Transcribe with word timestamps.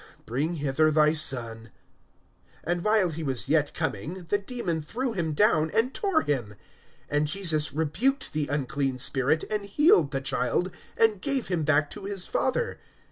Bring 0.25 0.55
hither 0.55 0.89
thy 0.89 1.13
son. 1.13 1.69
(42)And 2.65 2.81
while 2.81 3.09
he 3.11 3.21
was 3.21 3.47
yet 3.47 3.71
coming, 3.75 4.23
the 4.23 4.39
demon 4.39 4.81
threw 4.81 5.13
him 5.13 5.33
down, 5.33 5.69
and 5.75 5.93
tore 5.93 6.23
him. 6.23 6.55
And 7.07 7.27
Jesus 7.27 7.71
rebuked 7.71 8.33
the 8.33 8.47
unclean 8.47 8.97
spirit, 8.97 9.43
and 9.51 9.67
healed 9.67 10.09
the 10.09 10.19
child, 10.19 10.71
and 10.97 11.21
gave 11.21 11.49
him 11.49 11.63
back 11.63 11.91
to 11.91 12.05
his 12.05 12.25
father. 12.25 12.79